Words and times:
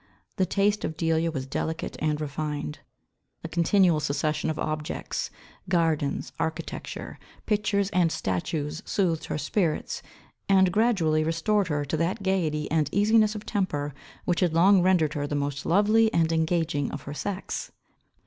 The 0.37 0.47
taste 0.47 0.83
of 0.83 0.97
Delia 0.97 1.29
was 1.29 1.45
delicate 1.45 1.95
and 1.99 2.19
refined. 2.19 2.79
A 3.43 3.47
continual 3.47 3.99
succession 3.99 4.49
of 4.49 4.57
objects; 4.57 5.29
gardens, 5.69 6.31
architecture, 6.39 7.19
pictures 7.45 7.91
and 7.91 8.11
statues 8.11 8.81
soothed 8.83 9.25
her 9.25 9.37
spirits, 9.37 10.01
and 10.49 10.71
gradually 10.73 11.23
restored 11.23 11.67
her 11.67 11.85
to 11.85 11.97
that 11.97 12.23
gaiety 12.23 12.65
and 12.71 12.89
easiness 12.91 13.35
of 13.35 13.45
temper, 13.45 13.93
which 14.25 14.39
had 14.39 14.55
long 14.55 14.81
rendered 14.81 15.13
her 15.13 15.27
the 15.27 15.35
most 15.35 15.67
lovely 15.67 16.11
and 16.11 16.31
engaging 16.31 16.89
of 16.89 17.03
her 17.03 17.13
sex. 17.13 17.71